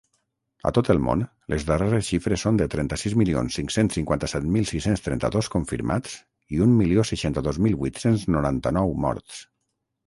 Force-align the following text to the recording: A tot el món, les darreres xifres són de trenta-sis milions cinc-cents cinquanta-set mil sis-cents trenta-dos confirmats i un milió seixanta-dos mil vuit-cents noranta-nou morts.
A 0.67 0.69
tot 0.75 0.87
el 0.93 1.01
món, 1.07 1.19
les 1.53 1.65
darreres 1.71 2.07
xifres 2.13 2.45
són 2.47 2.57
de 2.61 2.67
trenta-sis 2.75 3.17
milions 3.23 3.59
cinc-cents 3.61 3.99
cinquanta-set 3.99 4.49
mil 4.57 4.67
sis-cents 4.71 5.05
trenta-dos 5.09 5.51
confirmats 5.59 6.17
i 6.57 6.67
un 6.69 6.75
milió 6.83 7.09
seixanta-dos 7.13 7.63
mil 7.67 7.81
vuit-cents 7.85 8.27
noranta-nou 8.37 8.99
morts. 9.09 9.43